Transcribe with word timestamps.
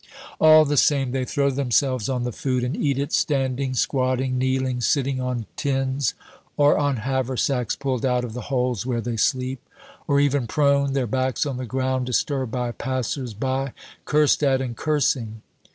All 0.39 0.65
the 0.65 0.77
same, 0.77 1.11
they 1.11 1.25
throw 1.25 1.51
themselves 1.51 2.09
on 2.09 2.23
the 2.23 2.31
food, 2.31 2.63
and 2.63 2.75
eat 2.75 2.97
it 2.97 3.13
standing, 3.13 3.75
squatting, 3.75 4.35
kneeling, 4.35 4.81
sitting 4.81 5.21
on 5.21 5.45
tins, 5.55 6.15
or 6.57 6.75
on 6.75 6.95
haversacks 6.97 7.75
pulled 7.75 8.03
out 8.03 8.23
of 8.25 8.33
the 8.33 8.49
holes 8.49 8.83
where 8.83 8.99
they 8.99 9.15
sleep 9.17 9.59
or 10.07 10.19
even 10.19 10.47
prone, 10.47 10.93
their 10.93 11.05
backs 11.05 11.45
on 11.45 11.57
the 11.57 11.67
ground, 11.67 12.07
disturbed 12.07 12.51
by 12.51 12.71
passers 12.71 13.35
by, 13.35 13.73
cursed 14.05 14.41
at 14.41 14.59
and 14.59 14.75
cursing. 14.75 15.43